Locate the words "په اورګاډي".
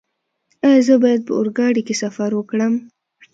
1.27-1.81